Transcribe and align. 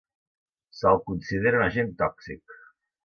Se'l 0.77 0.97
considera 1.11 1.59
un 1.61 1.67
agent 1.67 1.93
tòxic. 2.01 2.57